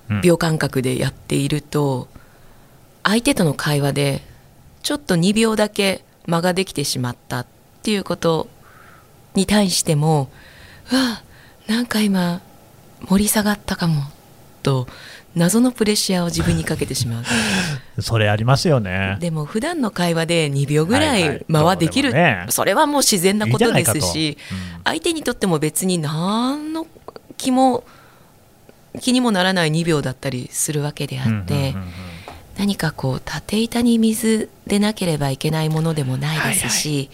[0.10, 0.22] うん。
[0.22, 2.08] 秒間隔でやっていると、
[3.04, 4.22] 相手との会話で
[4.84, 7.46] ちょっと2秒だけ間ができてしまったっ
[7.82, 8.48] ていうこと
[9.34, 10.30] に対しても
[10.92, 11.24] うわ
[11.68, 12.42] なんか今
[13.08, 14.04] 盛り下がったかも
[14.62, 14.88] と
[15.36, 17.24] 謎のプレッシャーを自分にかけてしまう。
[18.02, 19.18] それありますよね。
[19.20, 21.38] でも普段の会話で2秒ぐらはいはい。
[21.38, 22.46] い間はできる、そうでもね。
[22.50, 24.82] それはもう自然なことですしうん。
[24.84, 26.86] 相手にとっても別に何の
[27.38, 27.84] 気も
[29.00, 31.92] 気にもならない2秒だったりするわけであって、うんうんうんうん。
[32.58, 37.10] 何かこう縦板に水でなければいけないものでもないですし、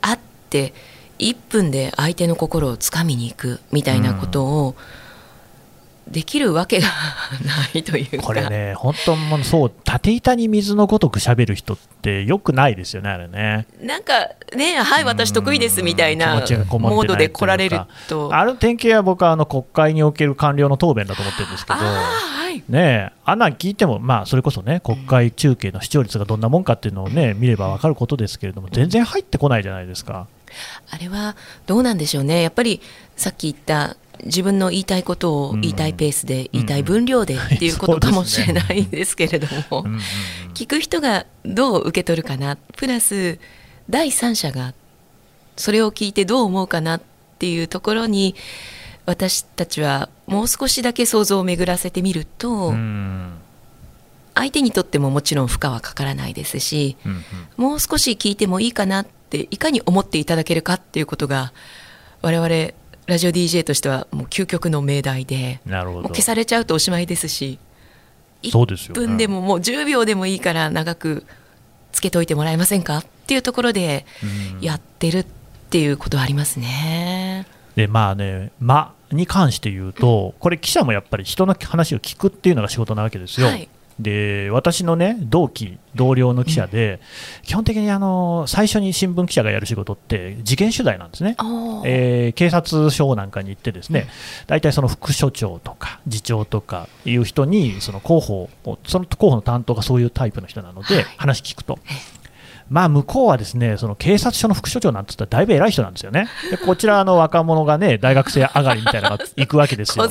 [0.00, 0.18] 会っ
[0.50, 0.72] て
[1.18, 4.76] 1分で相手の心をつかみに行くみたいなことを
[6.10, 6.88] できるわけが
[7.44, 8.24] ないというか。
[8.24, 13.66] これね、本当もうそう、縦板に水のごとく喋る人ってよくないですよね、あれね。
[13.80, 18.34] なんかねはい私得意ですみたいなモードで来られると。
[18.34, 22.64] ある典型は僕はあの国会における官僚の答弁だと思ってるんですけど、はい。
[22.68, 30.26] ねえ、あんなん聞いても、まあ、それこそね、国会中継の視聴率がどんなもんかっていうのをね、見れば分かることですけれども、全然入ってこないじゃないですか。
[30.90, 32.42] あれはどうなんでしょうね。
[32.42, 32.80] やっぱり
[33.16, 39.84] さっき言った自分の言いたいことを言いたいペースで、言いたい分量でっていうことかもしれないんですけれども、
[40.54, 43.38] 聞く人がどう受け取るかなプラス
[43.88, 44.74] 第三者が
[45.56, 47.02] それを聞いてどう思うかなっ
[47.38, 48.34] ていうところに
[49.06, 53.32] 私たちはもう少しだけ想像を巡らせてみると、うん
[54.32, 57.22] 相手にとってももちろん負荷はかからないですしうんうん。
[57.56, 61.52] もう少し聞いてもいいかなっていかに思っていただけるかっていうことが
[62.22, 62.72] 我々
[63.10, 66.02] ラジオ DJ としてはもう究極の命題でなるほど。
[66.02, 67.58] もう消されちゃうとおしまいですし
[68.42, 68.94] 1そうですよ。
[68.94, 71.26] ね分でももう10秒でもいいから長く
[71.92, 72.98] つけといてもらえませんか？
[72.98, 74.60] っていうところでうん。
[74.64, 75.26] やってるっ
[75.70, 77.46] ていうことはありますね。
[77.76, 83.46] でまあね、間に関して言うと、これ、記者もやっぱり人の話を聞くっていうのが仕事なわけですよ。
[83.46, 83.68] はい
[84.02, 87.00] で私のね同期、同僚の記者で、
[87.42, 91.36] 基本的にあの最初に新聞記者がやる仕事って、事件取材なんですね。
[91.84, 94.08] えー警察署なんかに行ってですね、
[94.46, 101.04] 大体その副署長とか次長とかいう人にその広報をその広報の担当がそういうタイプの人なので、はい。
[101.16, 101.78] 話聞くと。
[102.70, 106.28] まあ向こうはですねその警察署の副署長なんて言ったらだいぶ偉い人なんですよね。
[106.50, 110.04] でこちらあの若者がね大学生上がりみたいなのが行くわけですよ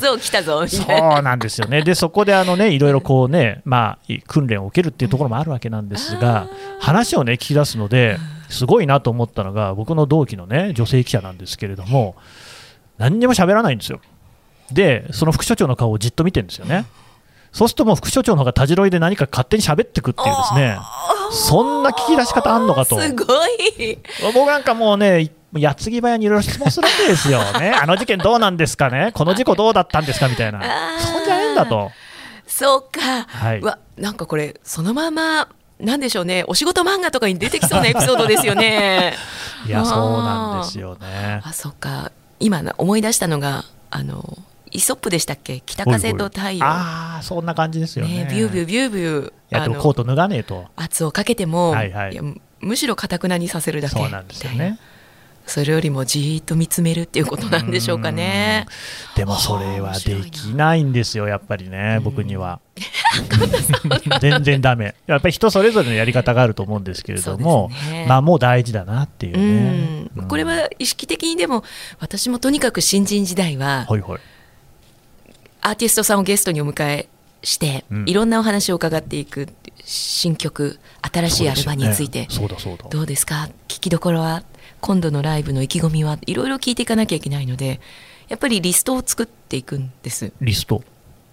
[0.67, 1.19] そ。
[1.19, 1.81] うなんですよね。
[1.81, 6.47] で、そこであのね、いろいろこうね、まあ、訓練を受けるっていうところもあるわけなんですが、
[6.79, 8.17] 話をね、聞き出すので、
[8.49, 12.15] すごいなと思ったのが、僕の同期のね、女性記者なんですけれども、
[12.97, 14.01] 何にも喋らないんですよ。
[14.71, 16.85] で、その副所長の顔をじっと見てるんですよね。
[17.51, 20.77] そうするともう副所長の方がたじろいで何か勝手に喋ってくっていうですね、
[21.31, 22.99] そんな聞き出し方あんのかと。
[22.99, 23.97] すごい。
[24.33, 30.61] 僕なんかもうね、矢継ぎ早にいろいろ質問するわけですよ、ね、 あの事件どうなんですかね、この事故どうだったんですかみたいな、
[30.99, 31.91] そんじゃねえんだと、
[32.49, 33.25] そうか。
[33.27, 35.47] はいうわ、なんかこれ、そのまま、
[35.79, 39.15] なんでしょうね、お仕事漫画とかに出てきそうなエピソードですよね。
[39.65, 41.41] いや、そうなんですよね。
[41.43, 42.11] あ、そっか。
[42.39, 44.37] 今な思い出したのが、あの、
[44.71, 45.61] イソップでしたっけ？
[45.65, 46.65] 北風と太陽。
[46.65, 48.25] ああ、そんな感じですよね。
[48.25, 52.21] ね、ビュービュービュービュー、いや、あのでもコート脱がねえと、圧をかけても、はいはいや
[52.61, 54.77] むしろかたくなにさせるだけそうなんですよね。
[55.45, 58.67] それよりもじーっと見つめるっていうことなんでしょうかね。
[59.15, 62.59] でもそれはできないんですよ、やっぱりね、僕には。
[64.21, 64.93] 全然ダメ。
[65.07, 70.09] やっぱり人それぞれのやり方があると思うんですけれどもね、まあもう大事だなっていうね。
[70.15, 71.63] うん、これは意識的にでも
[71.99, 74.19] 私もとにかく新人時代はほいほい。
[75.61, 77.09] アーティストさんをゲストにお迎え
[77.43, 78.09] して、うん。
[78.09, 79.47] いろんなお話を伺っていく
[79.83, 82.27] 新曲新しいアルバムについて。
[82.89, 83.49] どうですか？
[83.67, 84.43] 聞きどころは
[84.81, 86.17] 今度のライブの意気込みは？
[86.25, 87.79] いろいろ聞いていかなきゃいけないので
[88.27, 90.31] やっぱりリストを作っていくんです。
[90.41, 90.83] リスト？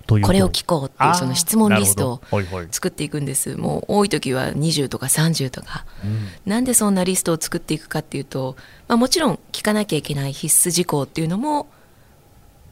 [0.07, 0.27] というと？
[0.29, 2.21] これを聞こうっていうその質問リストを
[2.71, 3.57] 作っていくんです。
[3.57, 5.85] もう多い時は20とか30とか。
[6.05, 6.29] うん。
[6.51, 11.76] なんでそんなリストを作っていくかっていうと、まあ、もちろん聞かなきゃいけない必須事項っていうのも、うん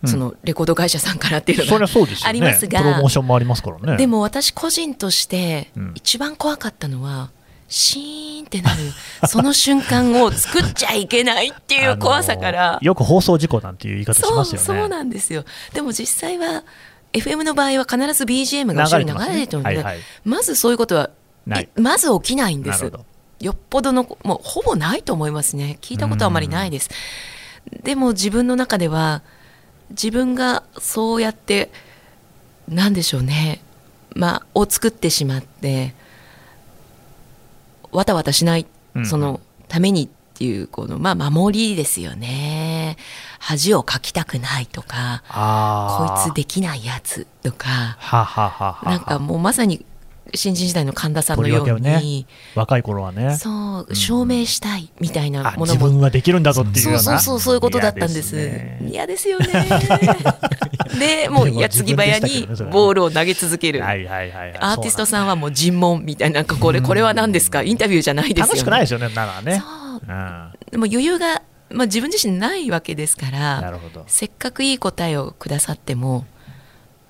[0.06, 2.28] そのレコード会社さんからっていうのがゃそうですよね。
[2.28, 2.80] ありますが。
[2.80, 3.96] プロモーションもありますからね。
[3.96, 5.92] でも私個人としてうん。
[5.94, 7.30] 一番怖かったのは、
[7.68, 8.92] シーンってなる
[9.26, 14.66] その瞬間を作っちゃいけないっていう怖さから、よく放送事故なんていう言い方しますよね。
[14.66, 15.44] そうなんですよ。
[15.72, 16.64] でも実際は
[17.12, 19.82] FM の場合は必ず BGM が後ろに流れてるので、ね。
[19.82, 19.98] はいはい。
[20.24, 21.10] まずそういうことは
[21.76, 22.90] まず起きないんです。
[23.40, 25.78] よっぽどのもうほぼないと思いますね。
[25.80, 26.90] 聞いたことはあまりないです。
[27.82, 29.22] でも自分の中では
[29.90, 31.70] 自分がそうやって
[32.68, 33.60] なんでしょうね。
[34.14, 35.94] まあを作ってしまって
[37.90, 42.96] わたわたしないうんそのためにっていうこのまあ守りですよね。
[43.38, 47.68] 恥をかきたくないとかあこいつできないやつとか
[47.98, 48.90] はははは。
[48.90, 49.84] なんかもうまさに
[50.32, 53.36] 新人時代の神田さんのように、若い頃はね。
[53.36, 57.18] そう証明したいみたいなものも、分はできるんだぞっていうそうような。
[57.20, 58.36] そうそうそういうことだったんです。
[58.88, 59.46] 嫌ですよね。
[60.98, 64.58] でもう矢継ぎ早にボールを投げ続ける、はいはいはいはい。
[64.58, 67.62] アーティストさんはもう尋問みたいななんかこれこれは何ですか？
[67.62, 69.62] インタビューじゃないですよ、ね、楽しくないですよね、ならね。
[69.62, 70.00] そう。
[70.08, 74.04] うんでも余裕が、まあ、自分自身ないわけですからなるほど。
[74.08, 76.26] せっかくいい答えをくださっても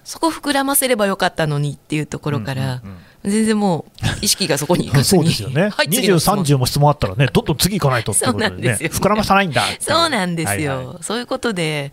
[0.05, 5.71] そこ膨らませればよかったのにっていうところから、うんうん全然もう意識がそこに行かず そうにですよね。
[5.71, 6.45] はい次20、の質問。
[6.45, 8.49] 30も質問あったらね、どんどん次行かないとってことでね。
[8.49, 10.97] そうなんですよ、ね膨らまさないんだっていそうなんですよ、はいはい。
[11.01, 11.93] そういうことで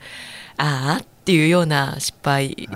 [0.57, 2.67] ああっっていうような失敗い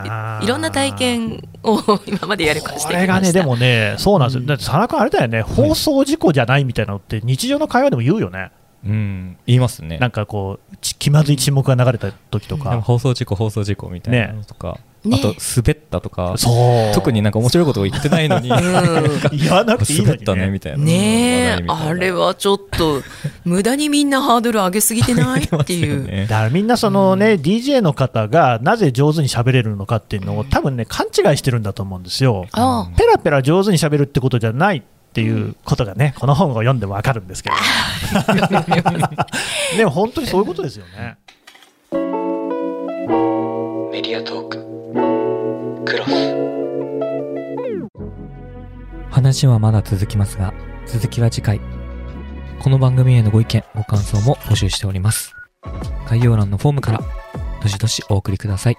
[0.48, 2.90] ろんな体験を今までやりましてきました。
[2.90, 4.42] これがね、でもね、そうなんですよ。
[4.42, 4.46] うん。
[4.46, 8.52] だって、佐野君、あれだよね、放送事故じゃないみたいなのって、日常の会話でも言うよね。
[8.86, 9.98] うん、言いますね。
[9.98, 12.80] なんかこう、ち気まずい沈黙が流れた時とか。
[12.82, 14.80] 放送事故、放送事故みたいなのとか、ね
[15.14, 16.50] あと、滑ったとか、そ
[16.92, 16.94] う。
[16.94, 20.78] 特になんか面白いことを言ってないのに、言わなくていいのに、滑ったね、みたいな。
[20.78, 23.02] ねあれはちょっと
[23.44, 26.06] 無駄にみんなハードル上げすぎてないっていう。
[26.06, 32.48] ねだからみんなそのね、DJ の方がなぜ上手に喋れるのかっていうのを多分ね、勘違いしてるんだと思うんですよ。
[32.52, 34.82] あペラペラ上手に喋るってことじゃないっ
[35.16, 37.56] ていうことがね、 この本を読んでわかるんですけど。
[39.78, 41.16] でも本当にそういうことですよね。
[43.92, 44.65] メディアトーク
[45.86, 46.10] クロス
[49.12, 50.52] 話はまだ続きますが、
[50.88, 51.62] 続きは次回。
[52.60, 55.34] この番組へのご意見、ご感想も募集しております。
[56.10, 57.02] 概要欄のフォームから、
[57.62, 58.78] どしどしお送りください。